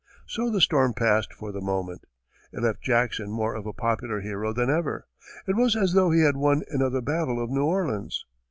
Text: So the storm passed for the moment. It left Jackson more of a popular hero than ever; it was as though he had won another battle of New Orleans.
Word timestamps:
So 0.25 0.49
the 0.49 0.61
storm 0.61 0.93
passed 0.95 1.31
for 1.31 1.51
the 1.51 1.61
moment. 1.61 2.05
It 2.51 2.63
left 2.63 2.81
Jackson 2.81 3.29
more 3.29 3.53
of 3.53 3.67
a 3.67 3.71
popular 3.71 4.19
hero 4.21 4.51
than 4.51 4.67
ever; 4.67 5.05
it 5.45 5.55
was 5.55 5.75
as 5.75 5.93
though 5.93 6.09
he 6.09 6.21
had 6.21 6.37
won 6.37 6.63
another 6.71 7.01
battle 7.01 7.39
of 7.39 7.51
New 7.51 7.65
Orleans. 7.65 8.25